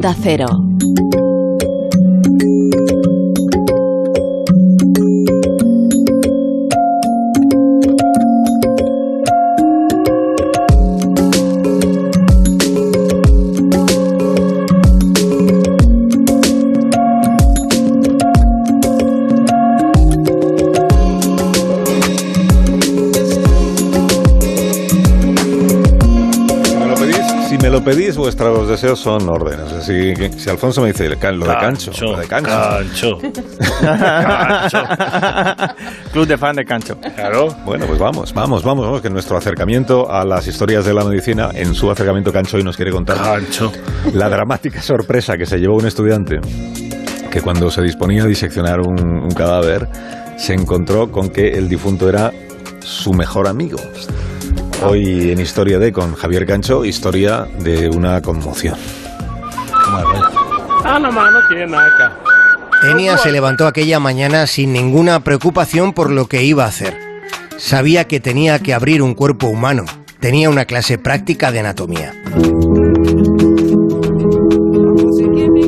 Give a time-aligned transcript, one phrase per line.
[0.00, 0.69] Da Cero.
[27.84, 29.72] Pedís, vuestros deseos son órdenes.
[29.72, 32.50] Así que si Alfonso me dice lo de cancho, lo de cancho.
[32.70, 33.18] Cancho.
[36.12, 36.96] Club de fan de cancho.
[37.14, 37.48] Claro.
[37.64, 41.50] Bueno, pues vamos, vamos, vamos, vamos, que nuestro acercamiento a las historias de la medicina,
[41.54, 43.72] en su acercamiento cancho, hoy nos quiere contar cancho.
[44.14, 46.40] la dramática sorpresa que se llevó un estudiante
[47.30, 49.88] que cuando se disponía a diseccionar un cadáver,
[50.36, 52.32] se encontró con que el difunto era
[52.80, 53.78] su mejor amigo.
[54.82, 58.76] Hoy en Historia de con Javier Cancho, historia de una conmoción.
[62.90, 66.96] Enia se levantó aquella mañana sin ninguna preocupación por lo que iba a hacer.
[67.58, 69.84] Sabía que tenía que abrir un cuerpo humano.
[70.18, 72.14] Tenía una clase práctica de anatomía.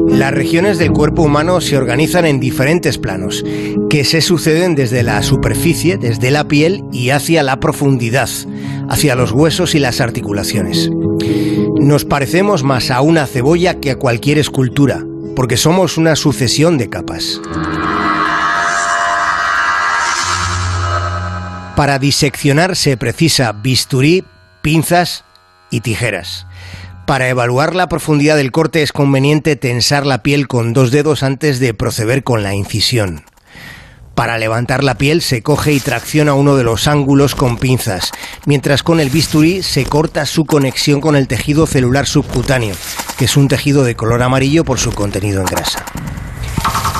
[0.08, 3.44] Las regiones del cuerpo humano se organizan en diferentes planos,
[3.90, 8.28] que se suceden desde la superficie, desde la piel y hacia la profundidad,
[8.88, 10.90] hacia los huesos y las articulaciones.
[11.80, 16.88] Nos parecemos más a una cebolla que a cualquier escultura, porque somos una sucesión de
[16.88, 17.40] capas.
[21.76, 24.24] Para diseccionar se precisa bisturí,
[24.60, 25.24] pinzas
[25.70, 26.46] y tijeras.
[27.06, 31.58] Para evaluar la profundidad del corte es conveniente tensar la piel con dos dedos antes
[31.58, 33.24] de proceder con la incisión.
[34.14, 38.12] Para levantar la piel se coge y tracciona uno de los ángulos con pinzas,
[38.44, 42.74] mientras con el bisturí se corta su conexión con el tejido celular subcutáneo,
[43.16, 45.84] que es un tejido de color amarillo por su contenido en grasa.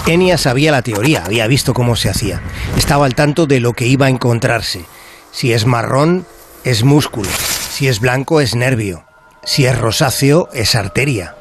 [0.06, 2.40] Enia sabía la teoría, había visto cómo se hacía,
[2.76, 4.84] estaba al tanto de lo que iba a encontrarse.
[5.32, 6.26] Si es marrón,
[6.64, 7.28] es músculo,
[7.70, 9.04] si es blanco, es nervio,
[9.44, 11.36] si es rosáceo, es arteria,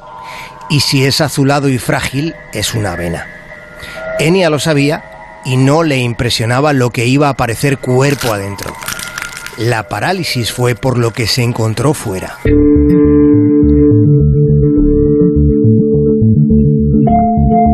[0.69, 3.25] y si es azulado y frágil, es una vena.
[4.19, 5.10] Enia lo sabía
[5.45, 8.73] y no le impresionaba lo que iba a aparecer cuerpo adentro.
[9.57, 12.37] La parálisis fue por lo que se encontró fuera.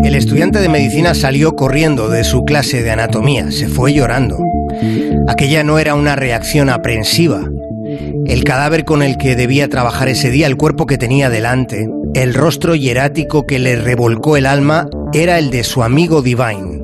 [0.03, 4.37] El estudiante de medicina salió corriendo de su clase de anatomía, se fue llorando.
[5.27, 7.49] Aquella no era una reacción aprensiva.
[8.25, 12.33] El cadáver con el que debía trabajar ese día, el cuerpo que tenía delante, el
[12.33, 16.81] rostro hierático que le revolcó el alma, era el de su amigo Divine.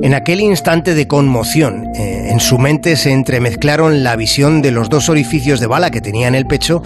[0.00, 4.88] En aquel instante de conmoción, eh, en su mente se entremezclaron la visión de los
[4.88, 6.82] dos orificios de bala que tenía en el pecho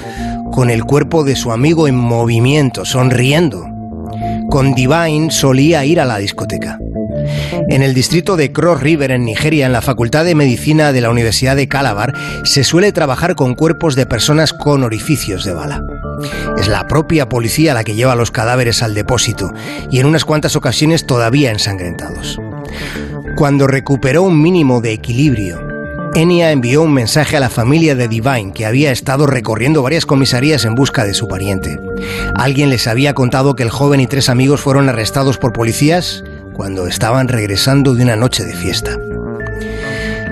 [0.51, 3.67] con el cuerpo de su amigo en movimiento, sonriendo.
[4.49, 6.79] Con Divine solía ir a la discoteca.
[7.69, 11.11] En el distrito de Cross River, en Nigeria, en la Facultad de Medicina de la
[11.11, 15.83] Universidad de Calabar, se suele trabajar con cuerpos de personas con orificios de bala.
[16.59, 19.53] Es la propia policía la que lleva los cadáveres al depósito
[19.91, 22.41] y en unas cuantas ocasiones todavía ensangrentados.
[23.37, 25.67] Cuando recuperó un mínimo de equilibrio,
[26.15, 30.67] Enya envió un mensaje a la familia de Divine, que había estado recorriendo varias comisarías
[30.67, 31.81] en busca de su pariente.
[32.35, 36.23] Alguien les había contado que el joven y tres amigos fueron arrestados por policías
[36.53, 38.99] cuando estaban regresando de una noche de fiesta.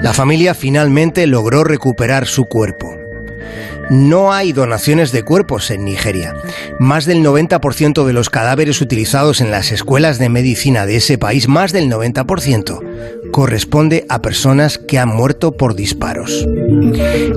[0.03, 3.00] La familia finalmente logró recuperar su cuerpo.
[3.91, 6.37] No hay donaciones de cuerpos en Nigeria.
[6.79, 11.49] Más del 90% de los cadáveres utilizados en las escuelas de medicina de ese país,
[11.49, 16.47] más del 90%, corresponde a personas que han muerto por disparos.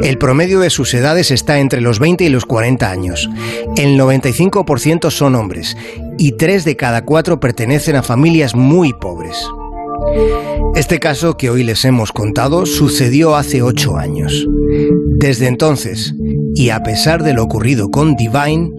[0.04, 3.28] El promedio de sus edades está entre los 20 y los 40 años.
[3.76, 5.76] El 95% son hombres
[6.20, 9.44] y 3 de cada 4 pertenecen a familias muy pobres.
[10.76, 14.48] Este caso que hoy les hemos contado sucedió hace 8 años.
[15.18, 16.14] Desde entonces,
[16.56, 18.72] y a pesar de lo ocurrido con Divine,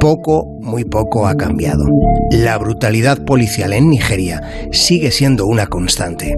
[0.00, 1.84] poco, muy poco ha cambiado.
[2.30, 4.42] La brutalidad policial en Nigeria
[4.72, 6.36] sigue siendo una constante.